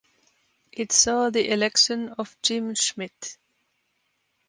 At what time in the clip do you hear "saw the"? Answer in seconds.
0.91-1.51